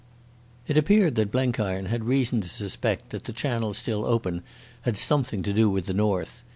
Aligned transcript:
It 0.67 0.77
appeared 0.79 1.13
that 1.13 1.29
Blenkiron 1.31 1.85
had 1.85 2.05
reason 2.05 2.41
to 2.41 2.49
suspect 2.49 3.11
that 3.11 3.25
the 3.25 3.31
channel 3.33 3.75
still 3.75 4.03
open 4.03 4.41
had 4.81 4.97
something 4.97 5.43
to 5.43 5.53
do 5.53 5.69
with 5.69 5.85
the 5.85 5.93
North. 5.93 6.43